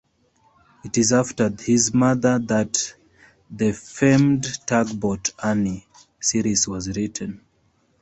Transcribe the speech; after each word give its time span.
It 0.83 0.97
is 0.97 1.13
after 1.13 1.47
his 1.59 1.93
mother 1.93 2.39
that 2.39 2.95
the 3.51 3.71
famed 3.71 4.47
"Tugboat 4.65 5.31
Annie" 5.43 5.85
series 6.19 6.67
was 6.67 6.97
written. 6.97 7.39